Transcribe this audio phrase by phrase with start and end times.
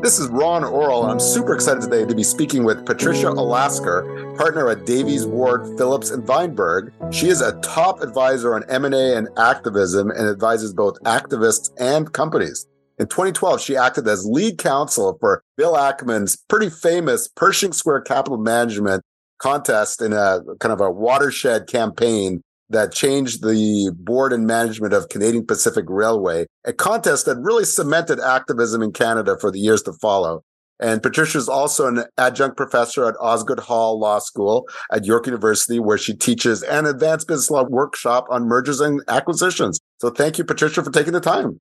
[0.00, 4.36] This is Ron Orol, and I'm super excited today to be speaking with Patricia Olasker,
[4.38, 6.92] partner at Davies Ward Phillips and Vineberg.
[7.12, 12.64] She is a top advisor on M&A and activism and advises both activists and companies.
[13.00, 18.38] In 2012, she acted as lead counsel for Bill Ackman's pretty famous Pershing Square Capital
[18.38, 19.02] Management
[19.38, 25.08] contest in a kind of a watershed campaign that changed the board and management of
[25.08, 29.92] Canadian Pacific Railway, a contest that really cemented activism in Canada for the years to
[29.94, 30.42] follow.
[30.80, 35.80] And Patricia is also an adjunct professor at Osgoode Hall Law School at York University,
[35.80, 39.80] where she teaches an advanced business law workshop on mergers and acquisitions.
[40.00, 41.60] So thank you, Patricia, for taking the time.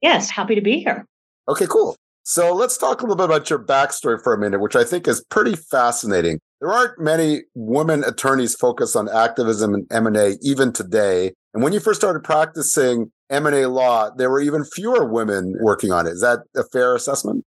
[0.00, 1.06] Yes, happy to be here.
[1.48, 1.94] Okay, cool.
[2.24, 5.06] So let's talk a little bit about your backstory for a minute, which I think
[5.06, 6.40] is pretty fascinating.
[6.62, 11.32] There aren't many women attorneys focused on activism and M&A even today.
[11.54, 16.06] And when you first started practicing M&A law, there were even fewer women working on
[16.06, 16.10] it.
[16.10, 17.44] Is that a fair assessment?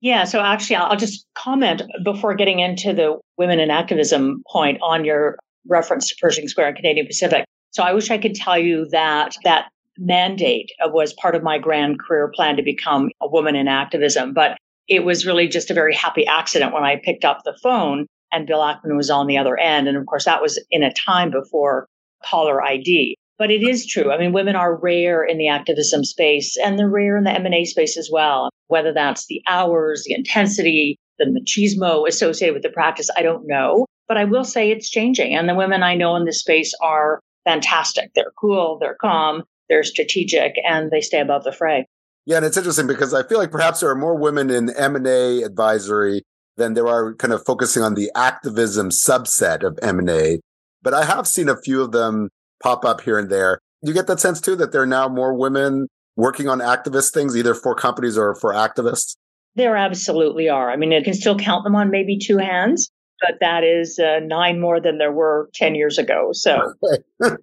[0.00, 5.04] Yeah, so actually I'll just comment before getting into the women in activism point on
[5.04, 7.44] your reference to Pershing Square and Canadian Pacific.
[7.72, 12.00] So I wish I could tell you that that mandate was part of my grand
[12.00, 14.56] career plan to become a woman in activism, but
[14.88, 18.46] it was really just a very happy accident when I picked up the phone and
[18.46, 19.88] Bill Ackman was on the other end.
[19.88, 21.86] And of course, that was in a time before
[22.24, 23.16] caller ID.
[23.38, 24.10] But it is true.
[24.10, 27.64] I mean, women are rare in the activism space and they're rare in the M&A
[27.64, 28.50] space as well.
[28.66, 33.86] Whether that's the hours, the intensity, the machismo associated with the practice, I don't know.
[34.08, 35.34] But I will say it's changing.
[35.34, 38.10] And the women I know in this space are fantastic.
[38.14, 41.86] They're cool, they're calm, they're strategic, and they stay above the fray.
[42.26, 45.42] Yeah, and it's interesting because I feel like perhaps there are more women in M&A
[45.42, 46.22] advisory
[46.58, 50.40] than there are kind of focusing on the activism subset of M&A.
[50.82, 52.28] But I have seen a few of them
[52.62, 53.58] pop up here and there.
[53.82, 57.36] You get that sense too that there are now more women working on activist things,
[57.36, 59.16] either for companies or for activists?
[59.54, 60.70] There absolutely are.
[60.70, 64.20] I mean, I can still count them on maybe two hands, but that is uh,
[64.22, 66.30] nine more than there were 10 years ago.
[66.32, 66.74] So,
[67.22, 67.36] All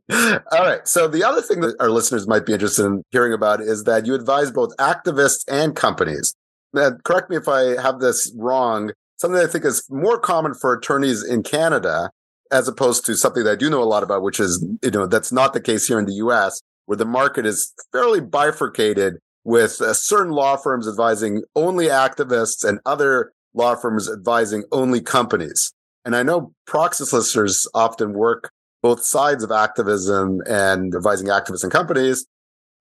[0.51, 0.87] right.
[0.87, 4.05] So, the other thing that our listeners might be interested in hearing about is that
[4.05, 6.35] you advise both activists and companies.
[6.73, 10.73] Now, correct me if I have this wrong something I think is more common for
[10.73, 12.11] attorneys in Canada,
[12.51, 15.07] as opposed to something that I do know a lot about, which is, you know,
[15.07, 19.81] that's not the case here in the US, where the market is fairly bifurcated with
[19.81, 25.71] uh, certain law firms advising only activists and other law firms advising only companies.
[26.03, 28.51] And I know proxy solicitors often work
[28.83, 32.27] both sides of activism and advising activists and companies.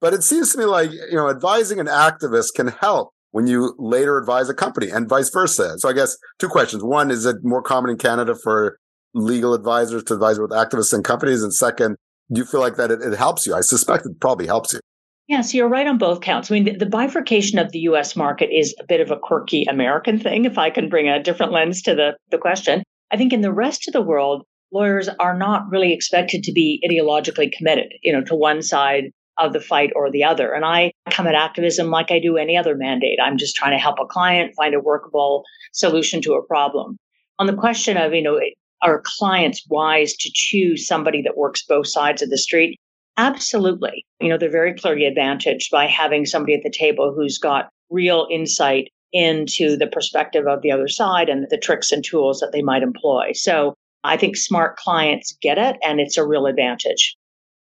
[0.01, 3.75] But it seems to me like, you know, advising an activist can help when you
[3.81, 5.77] later advise a company and vice versa.
[5.79, 6.85] So I guess two questions.
[6.85, 8.79] One, is it more common in Canada for
[9.13, 11.43] legal advisors to advise with activists and companies?
[11.43, 11.97] And second,
[12.33, 13.53] do you feel like that it, it helps you?
[13.53, 14.79] I suspect it probably helps you.
[15.27, 16.49] Yes, you're right on both counts.
[16.49, 19.65] I mean, the, the, bifurcation of the US market is a bit of a quirky
[19.65, 22.85] American thing, if I can bring a different lens to the, the question.
[23.11, 26.81] I think in the rest of the world, lawyers are not really expected to be
[26.89, 30.53] ideologically committed, you know, to one side of the fight or the other.
[30.53, 33.19] And I come at activism like I do any other mandate.
[33.23, 36.97] I'm just trying to help a client find a workable solution to a problem.
[37.39, 38.41] On the question of, you know,
[38.83, 42.79] are clients wise to choose somebody that works both sides of the street?
[43.17, 44.05] Absolutely.
[44.21, 48.27] You know, they're very clearly advantaged by having somebody at the table who's got real
[48.31, 52.63] insight into the perspective of the other side and the tricks and tools that they
[52.63, 53.31] might employ.
[53.33, 57.17] So I think smart clients get it and it's a real advantage.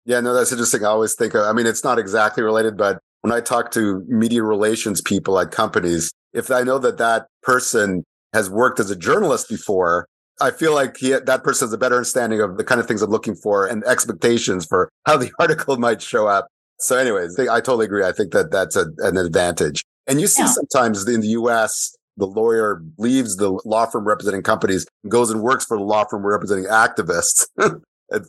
[0.06, 0.84] Yeah, no, that's interesting.
[0.84, 4.04] I always think, of, I mean, it's not exactly related, but when I talk to
[4.08, 8.04] media relations people at companies, if I know that that person
[8.34, 10.08] has worked as a journalist before,
[10.40, 13.02] I feel like he, that person has a better understanding of the kind of things
[13.02, 16.48] I'm looking for and expectations for how the article might show up.
[16.80, 18.04] So, anyways, I totally agree.
[18.04, 19.84] I think that that's a, an advantage.
[20.08, 20.48] And you see yeah.
[20.48, 25.42] sometimes in the US, the lawyer leaves the law firm representing companies and goes and
[25.42, 27.46] works for the law firm representing activists.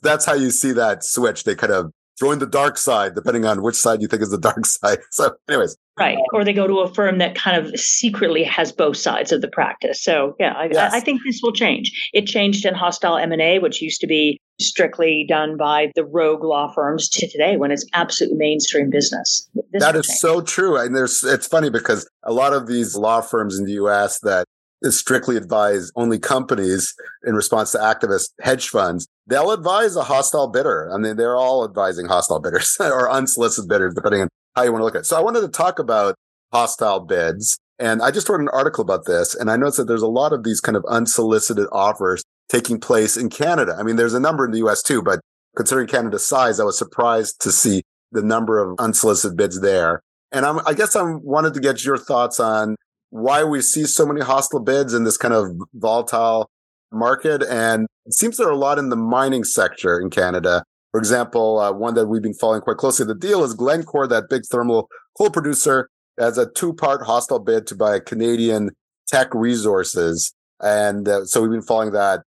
[0.03, 1.45] that's how you see that switch.
[1.45, 4.39] They kind of join the dark side, depending on which side you think is the
[4.51, 4.99] dark side.
[5.11, 5.77] So, anyways.
[5.99, 6.17] Right.
[6.33, 9.49] Or they go to a firm that kind of secretly has both sides of the
[9.49, 10.03] practice.
[10.03, 10.93] So, yeah, I, yes.
[10.95, 12.11] I think this will change.
[12.15, 16.73] It changed in hostile M&A, which used to be strictly done by the rogue law
[16.73, 19.49] firms to today when it's absolute mainstream business.
[19.73, 20.19] This that is change.
[20.19, 20.77] so true.
[20.79, 24.47] And there's, it's funny because a lot of these law firms in the US that
[24.91, 26.95] strictly advise only companies
[27.25, 29.07] in response to activist hedge funds.
[29.27, 30.91] They'll advise a hostile bidder.
[30.93, 34.81] I mean, they're all advising hostile bidders or unsolicited bidders, depending on how you want
[34.81, 35.07] to look at it.
[35.07, 36.17] So I wanted to talk about
[36.53, 37.57] hostile bids.
[37.79, 39.35] And I just wrote an article about this.
[39.35, 43.17] And I noticed that there's a lot of these kind of unsolicited offers taking place
[43.17, 43.75] in Canada.
[43.79, 45.21] I mean, there's a number in the US too, but
[45.57, 47.83] considering Canada's size, I was surprised to see
[48.13, 50.03] the number of unsolicited bids there.
[50.31, 52.77] And I'm, I guess I wanted to get your thoughts on
[53.13, 56.51] why we see so many hostile bids in this kind of volatile
[56.91, 57.43] market.
[57.43, 60.65] And it seems there are a lot in the mining sector in Canada.
[60.93, 64.31] For example, uh, one that we've been following quite closely, the deal is Glencore, that
[64.31, 64.89] big thermal
[65.19, 68.71] coal producer, as a two part hostile bid to buy Canadian
[69.09, 70.33] Teck Resources.
[70.61, 72.23] And uh, so we've been following that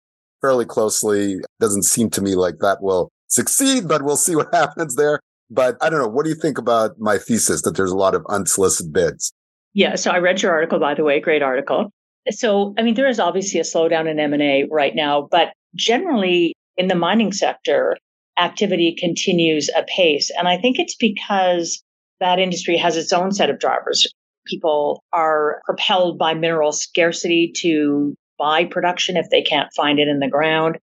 [0.40, 1.40] fairly closely.
[1.60, 5.20] Doesn't seem to me like that will succeed, but we'll see what happens there.
[5.50, 6.08] But I don't know.
[6.08, 9.30] What do you think about my thesis that there's a lot of unsolicited bids?
[9.74, 9.94] Yeah.
[9.94, 11.90] So I read your article, by the way, great article.
[12.30, 16.88] So, I mean, there is obviously a slowdown in M&A right now, but generally in
[16.88, 17.96] the mining sector,
[18.38, 20.30] activity continues apace.
[20.38, 21.82] And I think it's because
[22.20, 24.06] that industry has its own set of drivers.
[24.46, 30.18] People are propelled by mineral scarcity to buy production if they can't find it in
[30.18, 30.78] the ground.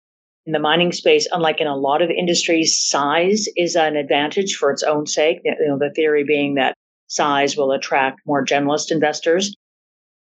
[0.45, 4.71] In the mining space, unlike in a lot of industries, size is an advantage for
[4.71, 5.41] its own sake.
[5.43, 6.75] You know, the theory being that
[7.07, 9.55] size will attract more generalist investors.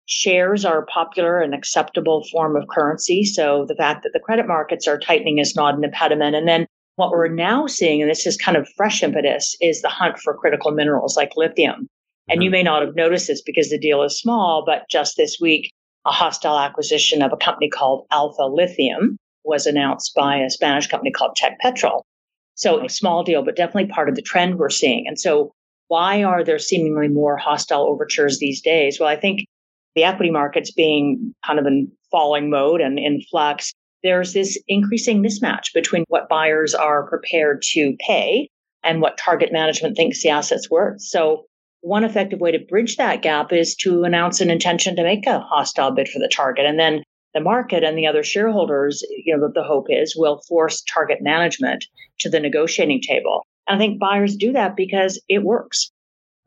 [0.07, 3.23] Shares are a popular and acceptable form of currency.
[3.23, 6.35] So the fact that the credit markets are tightening is not an impediment.
[6.35, 9.89] And then what we're now seeing, and this is kind of fresh impetus, is the
[9.89, 11.87] hunt for critical minerals like lithium.
[12.29, 12.53] And you mm-hmm.
[12.53, 15.71] may not have noticed this because the deal is small, but just this week,
[16.05, 21.11] a hostile acquisition of a company called Alpha Lithium was announced by a Spanish company
[21.11, 22.01] called Tecpetrol.
[22.55, 25.07] So a small deal, but definitely part of the trend we're seeing.
[25.07, 25.51] And so
[25.87, 28.99] why are there seemingly more hostile overtures these days?
[28.99, 29.41] Well, I think
[29.95, 33.73] the equity markets being kind of in falling mode and in flux,
[34.03, 38.49] there's this increasing mismatch between what buyers are prepared to pay
[38.83, 41.01] and what target management thinks the asset's worth.
[41.01, 41.45] So
[41.81, 45.39] one effective way to bridge that gap is to announce an intention to make a
[45.39, 46.65] hostile bid for the target.
[46.65, 47.03] And then
[47.33, 51.85] the market and the other shareholders, you know, the hope is will force target management
[52.19, 53.45] to the negotiating table.
[53.67, 55.91] And I think buyers do that because it works.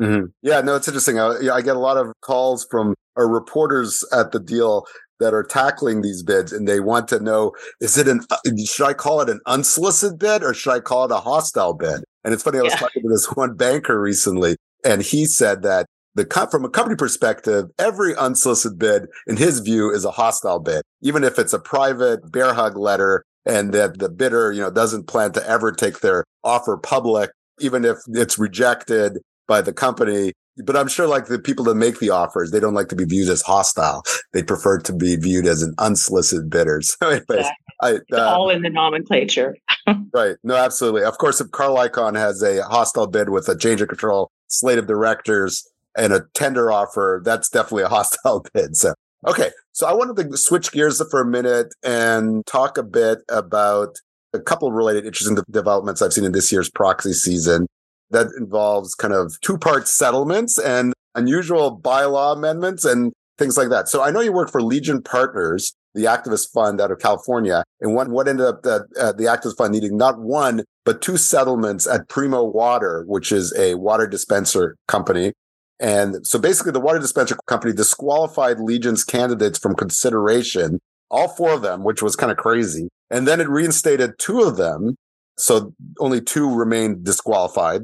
[0.00, 0.26] Mm-hmm.
[0.43, 1.19] Yeah, no, it's interesting.
[1.19, 4.87] I, I, get a lot of calls from our reporters at the deal
[5.19, 8.20] that are tackling these bids, and they want to know: is it an
[8.65, 12.05] should I call it an unsolicited bid or should I call it a hostile bid?
[12.25, 12.61] And it's funny.
[12.61, 12.79] I was yeah.
[12.79, 17.67] talking to this one banker recently, and he said that the from a company perspective,
[17.79, 22.31] every unsolicited bid, in his view, is a hostile bid, even if it's a private
[22.31, 26.25] bear hug letter and that the bidder, you know, doesn't plan to ever take their
[26.45, 27.31] offer public,
[27.61, 29.19] even if it's rejected
[29.49, 30.33] by the company.
[30.65, 33.05] But I'm sure like the people that make the offers, they don't like to be
[33.05, 34.03] viewed as hostile.
[34.33, 36.83] They prefer to be viewed as an unsolicited bidder.
[36.83, 37.47] So anyways.
[37.81, 39.56] I, uh, all in the nomenclature.
[40.12, 40.37] right.
[40.43, 41.05] No, absolutely.
[41.05, 44.79] Of course, if Carl Icahn has a hostile bid with a change of control slate
[44.79, 45.65] of directors
[45.97, 48.77] and a tender offer, that's definitely a hostile bid.
[48.77, 48.95] So,
[49.26, 49.50] okay.
[49.73, 53.97] So I wanted to switch gears for a minute and talk a bit about
[54.32, 57.67] a couple related interesting developments I've seen in this year's proxy season
[58.11, 63.88] that involves kind of two part settlements and unusual bylaw amendments and things like that.
[63.88, 67.94] So I know you work for Legion Partners, the activist fund out of California, and
[67.94, 71.87] what, what ended up that uh, the activist fund needing not one, but two settlements
[71.87, 75.32] at Primo Water, which is a water dispenser company.
[75.80, 80.80] And so basically the water dispenser company disqualified Legion's candidates from consideration,
[81.10, 82.88] all four of them, which was kind of crazy.
[83.10, 84.96] And then it reinstated two of them.
[85.36, 87.82] So only two remained disqualified.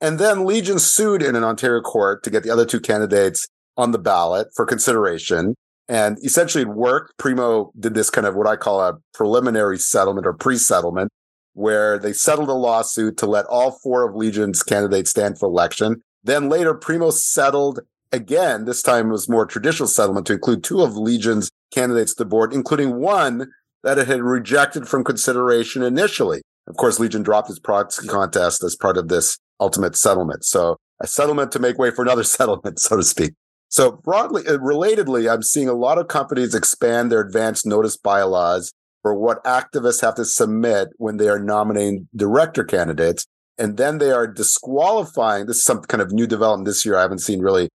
[0.00, 3.46] And then Legion sued in an Ontario court to get the other two candidates
[3.76, 5.54] on the ballot for consideration.
[5.86, 7.12] And essentially it worked.
[7.18, 11.10] Primo did this kind of what I call a preliminary settlement or pre-settlement
[11.52, 16.02] where they settled a lawsuit to let all four of Legion's candidates stand for election.
[16.24, 18.64] Then later Primo settled again.
[18.64, 22.52] This time was more traditional settlement to include two of Legion's candidates to the board,
[22.52, 23.50] including one
[23.82, 26.42] that it had rejected from consideration initially.
[26.66, 30.44] Of course, Legion dropped its proxy contest as part of this ultimate settlement.
[30.44, 33.34] So a settlement to make way for another settlement, so to speak.
[33.68, 38.72] So broadly, uh, relatedly, I'm seeing a lot of companies expand their advanced notice bylaws
[39.02, 43.26] for what activists have to submit when they are nominating director candidates.
[43.58, 45.46] And then they are disqualifying.
[45.46, 47.68] This is some kind of new development this year I haven't seen really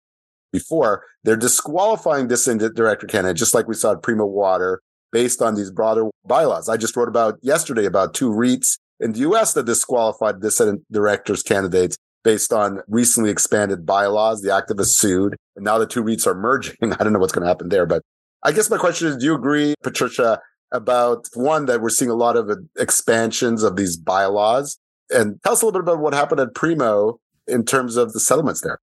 [0.52, 1.04] before.
[1.24, 4.80] They're disqualifying this director candidate, just like we saw at Primo Water,
[5.12, 6.68] based on these broader bylaws.
[6.68, 11.42] I just wrote about yesterday about two REITs in the US that disqualified dissident directors
[11.42, 14.42] candidates based on recently expanded bylaws.
[14.42, 16.76] The activists sued, and now the two REITs are merging.
[16.82, 18.02] I don't know what's going to happen there, but
[18.42, 20.40] I guess my question is: Do you agree, Patricia,
[20.72, 24.78] about one that we're seeing a lot of expansions of these bylaws?
[25.10, 28.20] And tell us a little bit about what happened at Primo in terms of the
[28.20, 28.78] settlements there.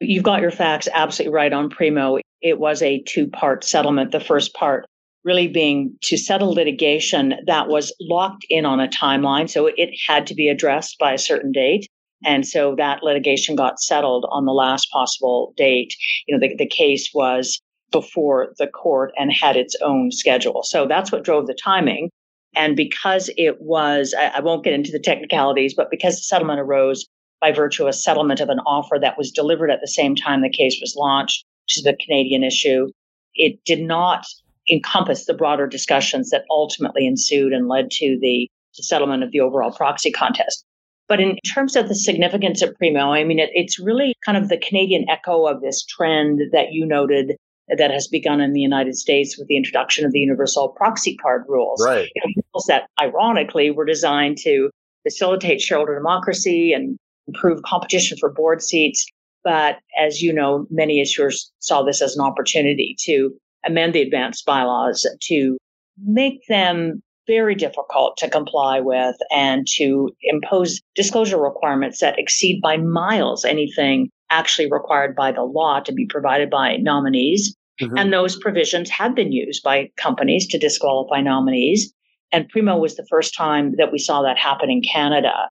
[0.00, 2.18] You've got your facts absolutely right on Primo.
[2.42, 4.12] It was a two part settlement.
[4.12, 4.86] The first part
[5.24, 9.50] really being to settle litigation that was locked in on a timeline.
[9.50, 11.88] So it had to be addressed by a certain date.
[12.24, 15.94] And so that litigation got settled on the last possible date.
[16.26, 20.62] You know, the, the case was before the court and had its own schedule.
[20.62, 22.10] So that's what drove the timing.
[22.56, 26.58] And because it was, I, I won't get into the technicalities, but because the settlement
[26.58, 27.06] arose
[27.40, 30.40] by virtue of a settlement of an offer that was delivered at the same time
[30.40, 32.88] the case was launched, which is the Canadian issue,
[33.34, 34.26] it did not
[34.70, 39.72] encompass the broader discussions that ultimately ensued and led to the, settlement of the overall
[39.72, 40.62] proxy contest.
[41.08, 44.50] But in terms of the significance of Primo, I mean, it, it's really kind of
[44.50, 48.96] the Canadian echo of this trend that you noted that has begun in the United
[48.96, 51.82] States with the introduction of the universal proxy card rules.
[51.84, 52.08] Right.
[52.14, 54.70] You know, rules that ironically were designed to
[55.02, 59.06] facilitate shareholder democracy and improve competition for board seats.
[59.42, 63.30] But as you know, many issuers saw this as an opportunity to
[63.64, 65.56] amend the advanced bylaws to
[66.04, 72.76] make them very difficult to comply with and to impose disclosure requirements that exceed by
[72.76, 77.54] miles anything actually required by the law to be provided by nominees.
[77.80, 77.98] Mm-hmm.
[77.98, 81.92] And those provisions have been used by companies to disqualify nominees.
[82.32, 85.48] And Primo was the first time that we saw that happen in Canada.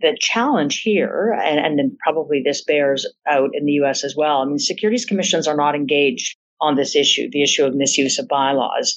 [0.00, 4.42] The challenge here, and, and then probably this bears out in the US as well,
[4.42, 8.28] I mean, securities commissions are not engaged on this issue, the issue of misuse of
[8.28, 8.96] bylaws.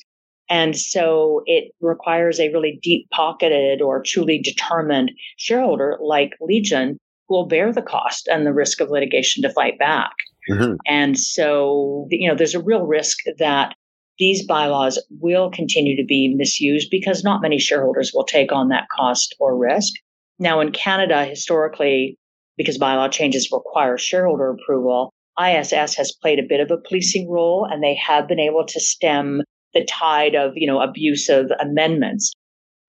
[0.49, 6.97] And so it requires a really deep pocketed or truly determined shareholder like Legion
[7.29, 10.11] will bear the cost and the risk of litigation to fight back.
[10.49, 10.75] Mm-hmm.
[10.87, 13.75] And so, you know, there's a real risk that
[14.17, 18.87] these bylaws will continue to be misused because not many shareholders will take on that
[18.95, 19.93] cost or risk.
[20.39, 22.17] Now, in Canada, historically,
[22.57, 27.67] because bylaw changes require shareholder approval, ISS has played a bit of a policing role
[27.69, 29.41] and they have been able to stem
[29.73, 32.33] the tide of, you know, abusive amendments.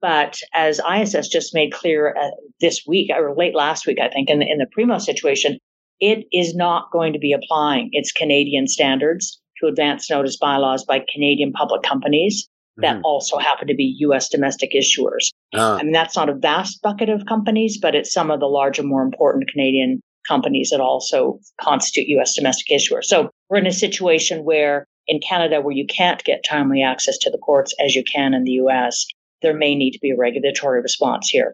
[0.01, 4.29] But as ISS just made clear uh, this week or late last week, I think,
[4.29, 5.59] in the, in the Primo situation,
[6.01, 11.05] it is not going to be applying its Canadian standards to advance notice bylaws by
[11.13, 12.47] Canadian public companies
[12.79, 13.05] that mm-hmm.
[13.05, 14.29] also happen to be U.S.
[14.29, 15.31] domestic issuers.
[15.55, 15.79] Uh.
[15.81, 18.83] I mean, that's not a vast bucket of companies, but it's some of the larger,
[18.83, 22.35] more important Canadian companies that also constitute U.S.
[22.35, 23.05] domestic issuers.
[23.05, 27.31] So we're in a situation where in Canada where you can't get timely access to
[27.31, 29.07] the courts as you can in the US,
[29.43, 31.53] there may need to be a regulatory response here.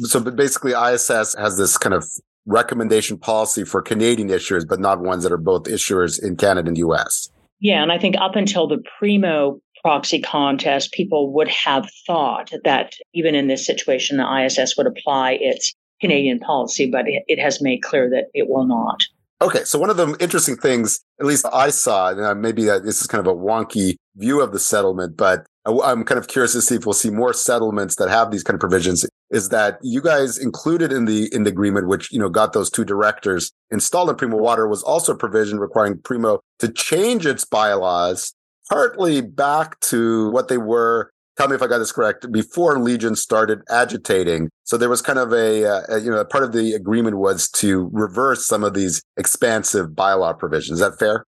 [0.00, 2.04] So basically, ISS has this kind of
[2.46, 6.76] recommendation policy for Canadian issuers, but not ones that are both issuers in Canada and
[6.76, 7.30] the US.
[7.60, 12.94] Yeah, and I think up until the Primo proxy contest, people would have thought that
[13.14, 17.82] even in this situation, the ISS would apply its Canadian policy, but it, has made
[17.82, 19.00] clear that it will not.
[19.40, 23.00] Okay, so one of the interesting things, at least I saw, and uh, maybe this
[23.00, 26.62] is kind of a wonky view of the settlement, but I'm kind of curious to
[26.62, 29.04] see if we'll see more settlements that have these kind of provisions.
[29.30, 32.70] Is that you guys included in the in the agreement, which you know got those
[32.70, 37.44] two directors installed in Primo Water, was also a provision requiring Primo to change its
[37.44, 38.34] bylaws
[38.68, 43.14] partly back to what they were tell me if I got this correct, before Legion
[43.14, 44.50] started agitating.
[44.64, 47.48] So there was kind of a, uh, a, you know, part of the agreement was
[47.50, 50.80] to reverse some of these expansive bylaw provisions.
[50.80, 51.24] Is that fair?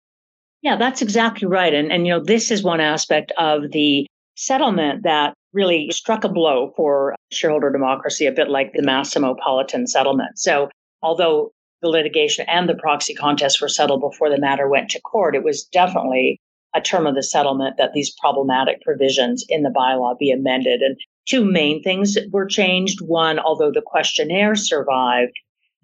[0.62, 1.74] Yeah, that's exactly right.
[1.74, 6.30] And, and, you know, this is one aspect of the settlement that really struck a
[6.30, 10.38] blow for shareholder democracy, a bit like the Masimo Politan settlement.
[10.38, 10.70] So
[11.02, 15.36] although the litigation and the proxy contest were settled before the matter went to court,
[15.36, 16.40] it was definitely
[16.76, 20.82] a term of the settlement that these problematic provisions in the bylaw be amended.
[20.82, 20.98] And
[21.28, 23.00] two main things were changed.
[23.02, 25.34] One, although the questionnaire survived,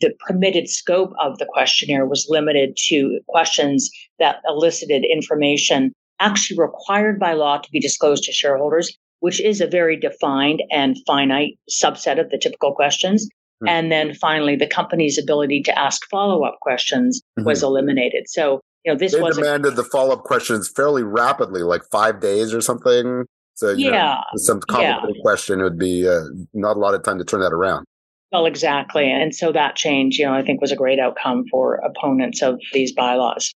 [0.03, 7.17] the permitted scope of the questionnaire was limited to questions that elicited information actually required
[7.17, 12.19] by law to be disclosed to shareholders, which is a very defined and finite subset
[12.19, 13.25] of the typical questions.
[13.25, 13.69] Mm-hmm.
[13.69, 17.48] And then finally, the company's ability to ask follow up questions mm-hmm.
[17.48, 18.25] was eliminated.
[18.27, 22.19] So you know, this they was demanded the follow up questions fairly rapidly, like five
[22.19, 23.24] days or something.
[23.55, 25.22] So yeah, know, some complicated yeah.
[25.22, 27.86] question would be uh, not a lot of time to turn that around.
[28.34, 31.75] Well, exactly, and so that change, you know, I think was a great outcome for
[31.75, 33.54] opponents of these bylaws.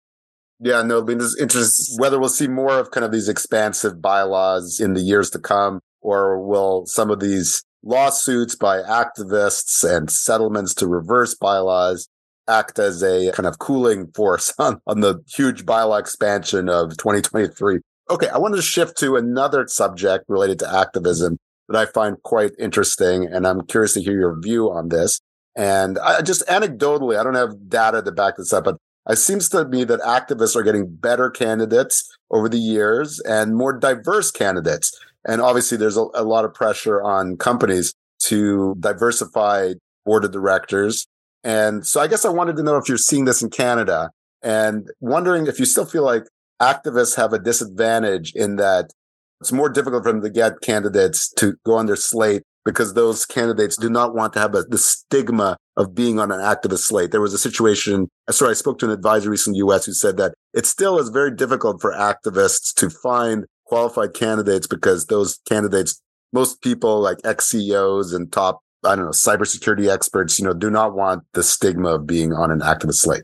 [0.60, 4.02] Yeah, no, I mean, it's interesting whether we'll see more of kind of these expansive
[4.02, 10.10] bylaws in the years to come, or will some of these lawsuits by activists and
[10.10, 12.08] settlements to reverse bylaws
[12.48, 17.80] act as a kind of cooling force on, on the huge bylaw expansion of 2023.
[18.10, 21.38] Okay, I wanted to shift to another subject related to activism
[21.70, 25.20] that I find quite interesting, and I'm curious to hear your view on this.
[25.56, 28.78] And I just anecdotally, I don't have data to back this up, but
[29.10, 33.74] it seems to me that activists are getting better candidates over the years and more
[33.74, 34.98] diverse candidates.
[35.26, 37.94] And obviously, there's a, a lot of pressure on companies
[38.26, 39.74] to diversify
[40.06, 41.06] board of directors.
[41.44, 44.10] And so I guess I wanted to know if you're seeing this in Canada
[44.42, 46.24] and wondering if you still feel like
[46.62, 48.92] activists have a disadvantage in that
[49.44, 53.26] it's more difficult for them to get candidates to go on their slate because those
[53.26, 57.12] candidates do not want to have a, the stigma of being on an activist slate.
[57.12, 59.92] There was a situation, sorry, I spoke to an advisor recently in the US who
[59.92, 65.40] said that it still is very difficult for activists to find qualified candidates because those
[65.46, 70.54] candidates, most people like ex CEOs and top, I don't know, cybersecurity experts, you know,
[70.54, 73.24] do not want the stigma of being on an activist slate.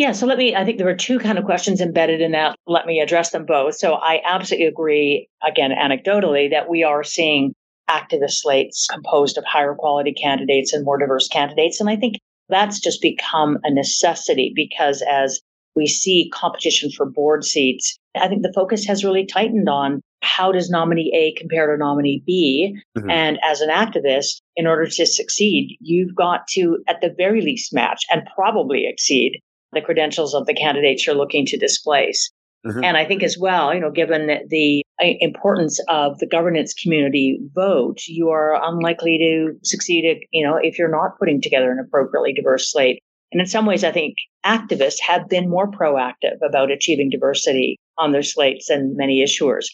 [0.00, 2.56] Yeah, so let me, I think there were two kind of questions embedded in that.
[2.66, 3.74] Let me address them both.
[3.74, 7.52] So I absolutely agree, again, anecdotally, that we are seeing
[7.90, 11.80] activist slates composed of higher quality candidates and more diverse candidates.
[11.80, 12.14] And I think
[12.48, 15.38] that's just become a necessity because as
[15.76, 20.50] we see competition for board seats, I think the focus has really tightened on how
[20.50, 22.74] does nominee A compare to nominee B?
[22.96, 23.10] Mm-hmm.
[23.10, 27.74] And as an activist, in order to succeed, you've got to, at the very least,
[27.74, 29.42] match and probably exceed
[29.72, 32.30] the credentials of the candidates you're looking to displace.
[32.66, 32.84] Mm-hmm.
[32.84, 37.38] And I think as well, you know, given the uh, importance of the governance community
[37.54, 42.34] vote, you are unlikely to succeed, you know, if you're not putting together an appropriately
[42.34, 43.02] diverse slate.
[43.32, 48.12] And in some ways, I think activists have been more proactive about achieving diversity on
[48.12, 49.66] their slates than many issuers.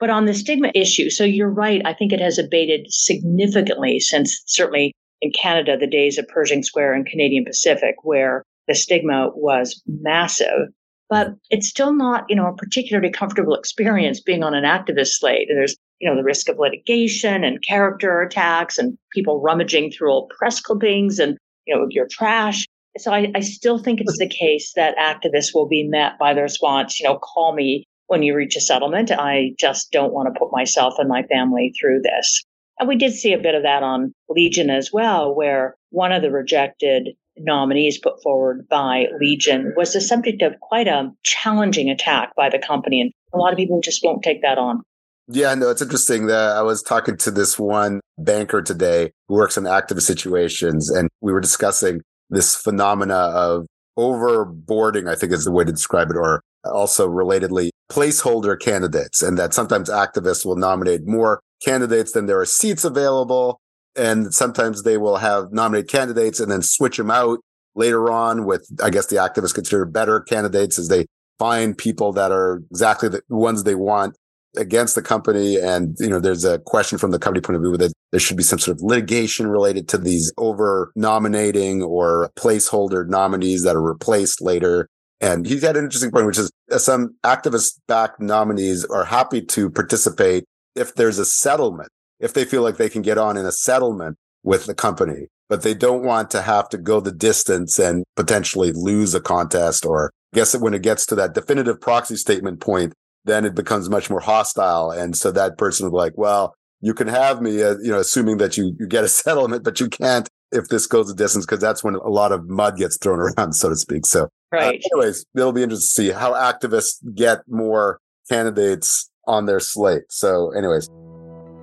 [0.00, 1.80] But on the stigma issue, so you're right.
[1.84, 6.94] I think it has abated significantly since certainly in Canada, the days of Pershing Square
[6.94, 10.68] and Canadian Pacific, where the stigma was massive.
[11.08, 15.48] But it's still not, you know, a particularly comfortable experience being on an activist slate.
[15.48, 20.30] There's, you know, the risk of litigation and character attacks and people rummaging through old
[20.30, 22.66] press clippings and, you know, your trash.
[22.98, 26.42] So I, I still think it's the case that activists will be met by the
[26.42, 29.10] response, you know, call me when you reach a settlement.
[29.10, 32.42] I just don't want to put myself and my family through this.
[32.78, 36.22] And we did see a bit of that on Legion as well, where one of
[36.22, 42.34] the rejected nominees put forward by Legion was the subject of quite a challenging attack
[42.36, 43.00] by the company.
[43.00, 44.82] And a lot of people just won't take that on.
[45.28, 49.56] Yeah, no, it's interesting that I was talking to this one banker today who works
[49.56, 53.66] in activist situations, and we were discussing this phenomena of
[53.98, 59.38] overboarding, I think is the way to describe it, or also relatedly placeholder candidates, and
[59.38, 63.60] that sometimes activists will nominate more candidates than there are seats available
[63.96, 67.40] and sometimes they will have nominated candidates and then switch them out
[67.74, 71.06] later on with, I guess the activists consider better candidates as they
[71.38, 74.16] find people that are exactly the ones they want
[74.56, 75.56] against the company.
[75.56, 78.36] And, you know, there's a question from the company point of view that there should
[78.36, 83.82] be some sort of litigation related to these over nominating or placeholder nominees that are
[83.82, 84.88] replaced later.
[85.20, 89.40] And he had an interesting point, which is uh, some activist backed nominees are happy
[89.40, 91.88] to participate if there's a settlement
[92.22, 95.62] if they feel like they can get on in a settlement with the company, but
[95.62, 100.10] they don't want to have to go the distance and potentially lose a contest or
[100.32, 102.94] I guess that when it gets to that definitive proxy statement point,
[103.26, 104.90] then it becomes much more hostile.
[104.90, 107.98] And so that person will be like, well, you can have me, uh, you know,
[107.98, 111.46] assuming that you, you get a settlement, but you can't if this goes the distance
[111.46, 114.06] because that's when a lot of mud gets thrown around, so to speak.
[114.06, 114.82] So, uh, right.
[114.84, 120.04] Uh, anyways, it'll be interesting to see how activists get more candidates on their slate.
[120.08, 120.88] So, anyways.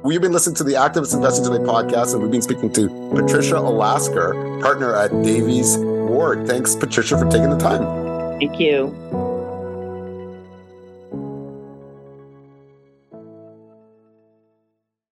[0.02, 3.56] We've been listening to the Activist Investing Today podcast, and we've been speaking to Patricia
[3.56, 6.48] Olasker, partner at Davies Ward.
[6.48, 8.40] Thanks, Patricia, for taking the time.
[8.40, 8.96] Thank you.